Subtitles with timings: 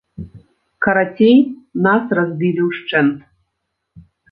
[0.85, 1.37] Карацей,
[1.89, 3.17] нас разбілі ўшчэнт.